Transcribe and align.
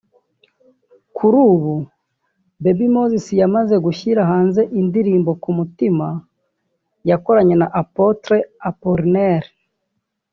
Kuri 1.15 1.37
ubu 1.51 1.73
Baby 2.63 2.87
Moses 2.95 3.25
yamaze 3.41 3.75
gushyira 3.85 4.21
hanze 4.31 4.61
indirimbo 4.79 5.31
'Ku 5.35 5.49
mutima' 5.57 6.13
yakoranye 7.09 7.55
na 7.61 7.67
Apotre 7.81 8.37
Apollinaire 8.69 9.49